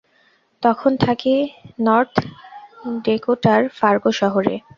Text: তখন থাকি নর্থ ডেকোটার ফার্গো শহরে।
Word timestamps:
তখন 0.63 0.91
থাকি 0.97 1.33
নর্থ 1.79 2.15
ডেকোটার 3.05 3.61
ফার্গো 3.77 4.11
শহরে। 4.11 4.55